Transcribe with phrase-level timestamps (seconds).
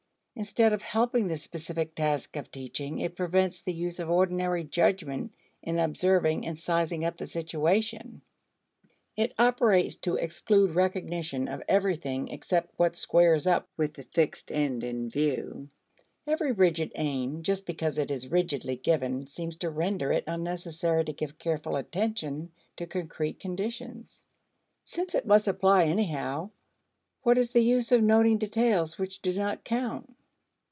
[0.33, 5.31] Instead of helping the specific task of teaching, it prevents the use of ordinary judgment
[5.61, 8.21] in observing and sizing up the situation.
[9.15, 14.83] It operates to exclude recognition of everything except what squares up with the fixed end
[14.83, 15.67] in view.
[16.25, 21.13] Every rigid aim just because it is rigidly given seems to render it unnecessary to
[21.13, 24.25] give careful attention to concrete conditions.
[24.85, 26.49] Since it must apply anyhow,
[27.21, 30.15] what is the use of noting details which do not count?